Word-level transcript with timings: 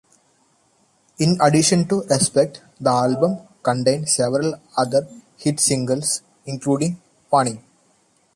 In 1.19 1.37
addition 1.39 1.87
to 1.89 2.01
"Respect", 2.09 2.63
the 2.79 2.89
album 2.89 3.37
contained 3.61 4.09
several 4.09 4.55
other 4.75 5.07
hit 5.37 5.59
singles 5.59 6.23
including 6.47 6.99
"Warning! 7.31 7.63